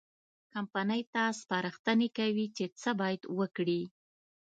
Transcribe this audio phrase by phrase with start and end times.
[0.53, 3.81] کمپنۍ ته سپارښتنې کوي چې څه باید وکړي.